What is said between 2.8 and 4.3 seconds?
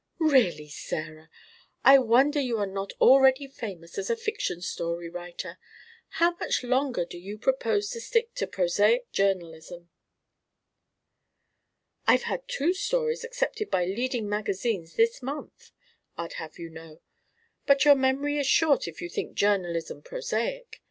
already famous as a